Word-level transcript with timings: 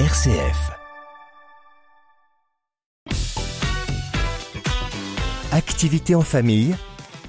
RCF. 0.00 0.72
Activité 5.52 6.16
en 6.16 6.22
famille 6.22 6.74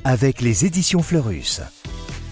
avec 0.04 0.42
les 0.42 0.66
éditions 0.66 1.04
Fleurus. 1.04 1.62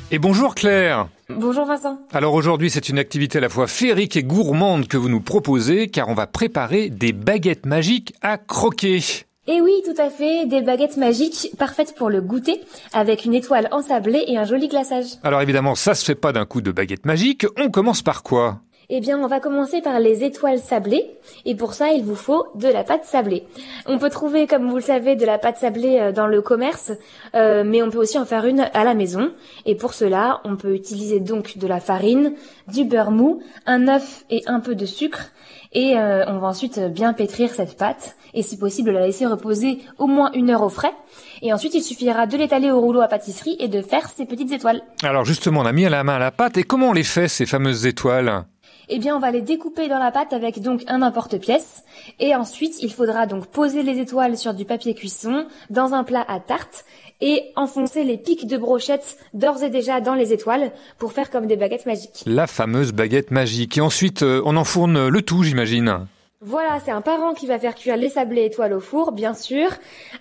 Et 0.10 0.18
bonjour 0.18 0.56
Claire 0.56 1.08
Bonjour 1.30 1.66
Vincent. 1.66 2.00
Alors 2.12 2.34
aujourd'hui 2.34 2.72
c'est 2.72 2.90
une 2.90 2.98
activité 2.98 3.38
à 3.38 3.42
la 3.42 3.50
fois 3.50 3.68
féerique 3.68 4.16
et 4.16 4.24
gourmande 4.24 4.88
que 4.88 4.97
vous 4.97 5.08
nous 5.08 5.22
proposez 5.22 5.90
car 5.90 6.10
on 6.10 6.15
va 6.15 6.26
préparer 6.26 6.90
des 6.90 7.13
baguettes 7.13 7.68
magiques 7.68 8.15
à 8.24 8.40
croquer. 8.40 9.02
Et 9.46 9.62
oui, 9.62 9.84
tout 9.86 10.02
à 10.02 10.10
fait, 10.10 10.47
des 10.47 10.62
baguettes 10.63 10.97
magiques 10.97 11.50
parfaites 11.60 11.94
pour 11.96 12.10
le 12.10 12.22
goûter, 12.22 12.62
avec 12.94 13.26
une 13.26 13.36
étoile 13.36 13.68
ensablée 13.72 14.24
et 14.26 14.38
un 14.38 14.46
joli 14.46 14.68
glaçage. 14.68 15.18
Alors 15.22 15.44
évidemment 15.44 15.76
ça 15.76 15.94
se 15.94 16.04
fait 16.04 16.16
pas 16.16 16.31
d'un 16.31 16.45
coup 16.45 16.62
de 16.62 16.72
baguette 16.72 17.05
magique, 17.05 17.45
on 17.55 17.70
commence 17.70 18.02
par 18.02 18.23
quoi? 18.23 18.62
Eh 18.90 19.00
bien, 19.00 19.20
on 19.20 19.27
va 19.27 19.40
commencer 19.40 19.81
par 19.81 19.99
les 19.99 20.23
étoiles 20.23 20.59
sablées, 20.59 21.05
et 21.45 21.55
pour 21.55 21.73
ça, 21.73 21.91
il 21.91 22.03
vous 22.03 22.16
faut 22.16 22.48
de 22.55 22.67
la 22.67 22.84
pâte 22.84 23.05
sablée. 23.05 23.44
On 23.85 23.98
peut 23.98 24.09
trouver, 24.09 24.45
comme 24.45 24.70
vous 24.70 24.76
le 24.76 24.81
savez, 24.81 25.16
de 25.16 25.26
la 25.26 25.38
pâte 25.38 25.57
sablée 25.57 25.99
euh, 25.99 26.12
dans 26.12 26.27
le 26.27 26.41
commerce, 26.41 26.91
euh, 27.35 27.63
mais 27.66 27.81
on 27.81 27.90
peut 27.90 27.99
aussi 27.99 28.17
en 28.17 28.26
faire 28.26 28.45
une 28.45 28.70
à 28.73 28.84
la 28.84 28.93
maison. 28.93 29.31
Et 29.66 29.76
pour 29.76 29.93
cela, 29.93 30.41
on 30.43 30.55
peut 30.55 30.76
utiliser 30.76 31.20
donc 31.20 31.57
de 31.57 31.67
la 31.67 31.80
farine, 31.80 32.34
du 32.67 32.84
beurre 32.84 33.12
mou, 33.12 33.41
un 33.66 33.88
œuf 33.88 34.26
et 34.30 34.43
un 34.48 34.59
peu 34.59 34.76
de 34.76 34.85
sucre. 34.85 35.31
Et 35.71 35.98
euh, 35.98 36.26
on 36.27 36.38
va 36.38 36.48
ensuite 36.48 36.79
bien 36.79 37.13
pétrir 37.13 37.52
cette 37.52 37.77
pâte, 37.77 38.15
et 38.34 38.43
si 38.43 38.57
possible 38.57 38.91
la 38.91 39.05
laisser 39.05 39.26
reposer 39.26 39.79
au 39.98 40.07
moins 40.07 40.31
une 40.34 40.49
heure 40.49 40.63
au 40.63 40.70
frais. 40.70 40.93
Et 41.41 41.52
ensuite, 41.54 41.73
il 41.73 41.81
suffira 41.81 42.27
de 42.27 42.38
l'étaler 42.38 42.71
au 42.71 42.79
rouleau 42.79 43.02
à 43.02 43.07
pâtisserie 43.07 43.55
et 43.59 43.68
de 43.68 43.81
faire 43.81 44.07
ces 44.09 44.26
petites 44.26 44.52
étoiles. 44.52 44.81
Alors 45.04 45.26
justement 45.26 45.62
on 45.62 45.65
a 45.65 45.71
mis 45.71 45.85
à 45.85 45.90
la 45.90 46.04
main 46.04 46.20
la 46.20 46.31
pâte 46.31 46.57
et 46.57 46.63
comment 46.63 46.90
on 46.90 46.93
les 46.93 47.04
fait 47.04 47.27
ces 47.27 47.45
fameuses 47.45 47.85
étoiles? 47.85 48.45
Eh 48.90 49.00
bien, 49.00 49.16
on 49.16 49.20
va 49.20 49.32
les 49.32 49.41
découper 49.41 49.88
dans 49.88 50.00
la 50.00 50.12
pâte 50.12 50.34
avec 50.34 50.62
donc 50.62 50.84
un 50.88 51.02
emporte-pièce. 51.02 51.84
Et 52.20 52.36
ensuite, 52.36 52.82
il 52.82 52.91
faudra 52.91 53.26
donc 53.26 53.48
poser 53.48 53.84
les 53.84 53.99
étoiles 53.99 54.38
sur 54.38 54.54
du 54.54 54.65
papier 54.65 54.93
cuisson 54.93 55.46
dans 55.70 55.93
un 55.93 56.04
plat 56.04 56.26
à 56.27 56.40
tarte 56.40 56.85
et 57.21 57.52
enfoncer 57.55 58.04
les 58.04 58.18
pics 58.18 58.48
de 58.48 58.57
brochette 58.57 59.18
d'ores 59.34 59.63
et 59.63 59.70
déjà 59.70 60.02
dans 60.02 60.15
les 60.15 60.34
étoiles 60.34 60.71
pour 60.98 61.13
faire 61.13 61.30
comme 61.30 61.48
des 61.48 61.55
baguettes 61.55 61.85
magiques. 61.85 62.24
La 62.26 62.48
fameuse 62.48 62.91
baguette 62.91 63.32
magique. 63.32 63.77
Et 63.77 63.82
ensuite 63.82 64.24
euh, 64.24 64.42
on 64.46 64.58
enfourne 64.58 65.08
le 65.08 65.22
tout 65.22 65.44
j'imagine. 65.44 66.08
Voilà, 66.46 66.82
c'est 66.84 66.92
un 66.92 67.00
parent 67.00 67.34
qui 67.34 67.48
va 67.48 67.58
faire 67.58 67.74
cuire 67.74 67.96
les 67.96 68.10
sablés 68.10 68.44
étoiles 68.44 68.74
au 68.74 68.82
four, 68.82 69.14
bien 69.14 69.34
sûr, 69.34 69.70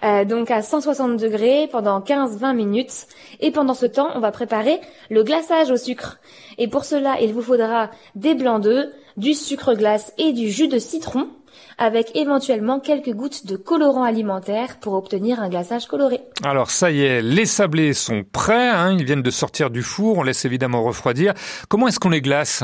euh, 0.04 0.24
donc 0.24 0.52
à 0.52 0.62
160 0.62 1.16
degrés 1.16 1.68
pendant 1.72 1.98
15-20 2.00 2.54
minutes. 2.54 3.08
Et 3.40 3.50
pendant 3.50 3.74
ce 3.74 3.86
temps, 3.86 4.08
on 4.14 4.20
va 4.20 4.30
préparer 4.30 4.78
le 5.10 5.24
glaçage 5.24 5.72
au 5.72 5.76
sucre. 5.76 6.18
Et 6.58 6.68
pour 6.68 6.84
cela, 6.84 7.20
il 7.20 7.32
vous 7.32 7.42
faudra 7.42 7.90
des 8.14 8.36
blancs 8.36 8.62
d'œufs, 8.62 8.86
du 9.16 9.34
sucre 9.34 9.74
glace 9.74 10.12
et 10.16 10.32
du 10.32 10.48
jus 10.48 10.68
de 10.68 10.78
citron, 10.78 11.28
avec 11.76 12.14
éventuellement 12.14 12.78
quelques 12.78 13.12
gouttes 13.12 13.44
de 13.46 13.56
colorant 13.56 14.04
alimentaire 14.04 14.78
pour 14.78 14.94
obtenir 14.94 15.40
un 15.40 15.48
glaçage 15.48 15.86
coloré. 15.86 16.20
Alors 16.44 16.70
ça 16.70 16.92
y 16.92 17.02
est, 17.02 17.20
les 17.20 17.46
sablés 17.46 17.94
sont 17.94 18.22
prêts, 18.22 18.68
hein, 18.68 18.92
ils 18.96 19.04
viennent 19.04 19.22
de 19.22 19.30
sortir 19.32 19.70
du 19.70 19.82
four, 19.82 20.18
on 20.18 20.22
laisse 20.22 20.44
évidemment 20.44 20.84
refroidir. 20.84 21.34
Comment 21.68 21.88
est-ce 21.88 21.98
qu'on 21.98 22.10
les 22.10 22.22
glace? 22.22 22.62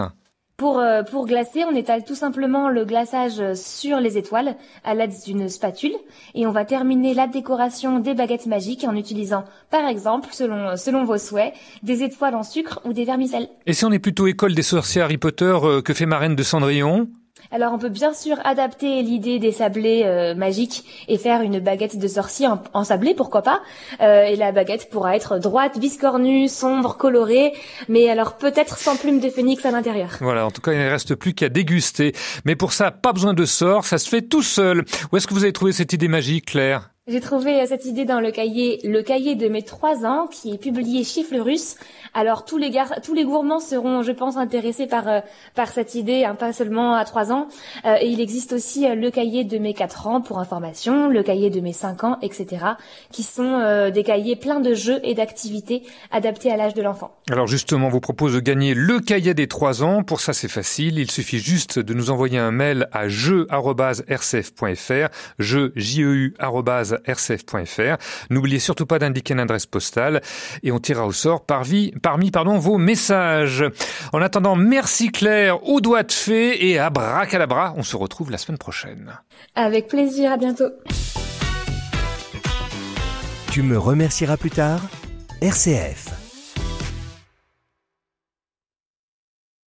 Pour, 0.58 0.80
euh, 0.80 1.04
pour 1.04 1.26
glacer, 1.26 1.64
on 1.64 1.74
étale 1.76 2.02
tout 2.02 2.16
simplement 2.16 2.68
le 2.68 2.84
glaçage 2.84 3.54
sur 3.54 4.00
les 4.00 4.18
étoiles 4.18 4.56
à 4.82 4.92
l'aide 4.92 5.12
d'une 5.24 5.48
spatule 5.48 5.94
et 6.34 6.48
on 6.48 6.50
va 6.50 6.64
terminer 6.64 7.14
la 7.14 7.28
décoration 7.28 8.00
des 8.00 8.12
baguettes 8.12 8.46
magiques 8.46 8.82
en 8.82 8.96
utilisant, 8.96 9.44
par 9.70 9.86
exemple, 9.86 10.30
selon, 10.32 10.76
selon 10.76 11.04
vos 11.04 11.16
souhaits, 11.16 11.54
des 11.84 12.02
étoiles 12.02 12.34
en 12.34 12.42
sucre 12.42 12.80
ou 12.84 12.92
des 12.92 13.04
vermicelles. 13.04 13.48
Et 13.66 13.72
si 13.72 13.84
on 13.84 13.92
est 13.92 14.00
plutôt 14.00 14.26
école 14.26 14.56
des 14.56 14.62
sorciers 14.62 15.00
Harry 15.00 15.16
Potter 15.16 15.56
euh, 15.62 15.80
que 15.80 15.94
fait 15.94 16.06
Marraine 16.06 16.34
de 16.34 16.42
Cendrillon? 16.42 17.06
Alors 17.50 17.72
on 17.72 17.78
peut 17.78 17.88
bien 17.88 18.12
sûr 18.12 18.36
adapter 18.44 19.02
l'idée 19.02 19.38
des 19.38 19.52
sablés 19.52 20.02
euh, 20.04 20.34
magiques 20.34 20.84
et 21.08 21.18
faire 21.18 21.40
une 21.42 21.60
baguette 21.60 21.98
de 21.98 22.08
sorcier 22.08 22.46
en, 22.74 22.84
sablé, 22.84 23.14
pourquoi 23.14 23.42
pas. 23.42 23.60
Euh, 24.00 24.24
et 24.24 24.36
la 24.36 24.52
baguette 24.52 24.90
pourra 24.90 25.16
être 25.16 25.38
droite, 25.38 25.78
biscornue, 25.78 26.48
sombre, 26.48 26.96
colorée, 26.96 27.52
mais 27.88 28.08
alors 28.08 28.36
peut-être 28.36 28.78
sans 28.78 28.96
plume 28.96 29.20
de 29.20 29.28
phénix 29.28 29.64
à 29.64 29.70
l'intérieur. 29.70 30.16
Voilà, 30.20 30.46
en 30.46 30.50
tout 30.50 30.60
cas, 30.60 30.72
il 30.72 30.78
ne 30.78 30.90
reste 30.90 31.14
plus 31.14 31.34
qu'à 31.34 31.48
déguster. 31.48 32.12
Mais 32.44 32.56
pour 32.56 32.72
ça, 32.72 32.90
pas 32.90 33.12
besoin 33.12 33.34
de 33.34 33.44
sort, 33.44 33.84
ça 33.84 33.98
se 33.98 34.08
fait 34.08 34.22
tout 34.22 34.42
seul. 34.42 34.84
Où 35.12 35.16
est-ce 35.16 35.26
que 35.26 35.34
vous 35.34 35.44
avez 35.44 35.52
trouvé 35.52 35.72
cette 35.72 35.92
idée 35.92 36.08
magique, 36.08 36.46
Claire? 36.46 36.90
J'ai 37.08 37.20
trouvé 37.20 37.62
euh, 37.62 37.64
cette 37.66 37.86
idée 37.86 38.04
dans 38.04 38.20
le 38.20 38.30
cahier 38.30 38.80
Le 38.84 39.00
cahier 39.02 39.34
de 39.34 39.48
mes 39.48 39.62
trois 39.62 40.04
ans 40.04 40.26
qui 40.26 40.52
est 40.52 40.58
publié 40.58 41.04
chez 41.04 41.24
Fleurus. 41.24 41.76
Alors 42.12 42.44
tous 42.44 42.58
les 42.58 42.70
tous 43.02 43.14
les 43.14 43.24
gourmands 43.24 43.60
seront, 43.60 44.02
je 44.02 44.12
pense, 44.12 44.36
intéressés 44.36 44.86
par 44.86 45.08
euh, 45.08 45.20
par 45.54 45.68
cette 45.68 45.94
idée, 45.94 46.26
hein, 46.26 46.34
pas 46.34 46.52
seulement 46.52 46.92
à 46.94 47.06
trois 47.06 47.32
ans. 47.32 47.48
Euh, 47.86 47.96
et 48.02 48.08
il 48.08 48.20
existe 48.20 48.52
aussi 48.52 48.86
le 48.86 49.10
cahier 49.10 49.44
de 49.44 49.56
mes 49.56 49.72
quatre 49.72 50.06
ans 50.06 50.20
pour 50.20 50.38
information, 50.38 51.08
le 51.08 51.22
cahier 51.22 51.48
de 51.48 51.60
mes 51.60 51.72
cinq 51.72 52.04
ans, 52.04 52.18
etc. 52.20 52.66
qui 53.10 53.22
sont 53.22 53.88
des 53.90 54.02
cahiers 54.02 54.36
pleins 54.36 54.60
de 54.60 54.74
jeux 54.74 55.00
et 55.02 55.14
d'activités 55.14 55.84
adaptés 56.10 56.52
à 56.52 56.58
l'âge 56.58 56.74
de 56.74 56.82
l'enfant. 56.82 57.12
Alors 57.30 57.46
justement, 57.46 57.86
on 57.86 57.90
vous 57.90 58.00
propose 58.00 58.34
de 58.34 58.40
gagner 58.40 58.74
le 58.74 59.00
cahier 59.00 59.32
des 59.32 59.46
3 59.46 59.82
ans. 59.82 60.02
Pour 60.02 60.20
ça, 60.20 60.34
c'est 60.34 60.48
facile. 60.48 60.98
Il 60.98 61.10
suffit 61.10 61.38
juste 61.38 61.78
de 61.78 61.94
nous 61.94 62.10
envoyer 62.10 62.38
un 62.38 62.50
mail 62.50 62.88
à 62.92 63.08
jeu@rcf.fr, 63.08 63.48
jeu 65.38 65.72
j-e-u 65.74 66.34
rcf.fr. 67.06 67.96
N'oubliez 68.30 68.58
surtout 68.58 68.86
pas 68.86 68.98
d'indiquer 68.98 69.34
l'adresse 69.34 69.66
postale 69.66 70.20
et 70.62 70.72
on 70.72 70.78
tirera 70.78 71.06
au 71.06 71.12
sort 71.12 71.44
parmi, 71.44 71.92
parmi 72.02 72.30
pardon, 72.30 72.58
vos 72.58 72.78
messages. 72.78 73.64
En 74.12 74.20
attendant, 74.22 74.56
merci 74.56 75.10
Claire, 75.10 75.66
au 75.68 75.80
doigt 75.80 76.02
de 76.02 76.12
fée 76.12 76.68
et 76.68 76.78
à 76.78 76.90
bracalabra. 76.90 77.74
On 77.76 77.82
se 77.82 77.96
retrouve 77.96 78.30
la 78.30 78.38
semaine 78.38 78.58
prochaine. 78.58 79.12
Avec 79.54 79.88
plaisir, 79.88 80.32
à 80.32 80.36
bientôt. 80.36 80.70
Tu 83.50 83.62
me 83.62 83.78
remercieras 83.78 84.36
plus 84.36 84.50
tard 84.50 84.80
RCF. 85.40 86.17